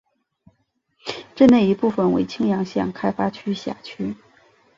[1.35, 4.15] 镇内一部分为青阳县开发区辖区。